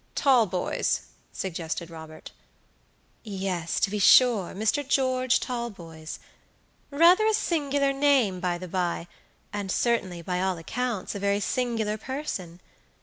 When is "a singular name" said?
7.27-8.39